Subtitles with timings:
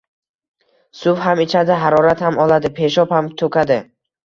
[1.01, 3.81] suv ham ichadi, tahorat ham oladi, peshob ham to’kadi.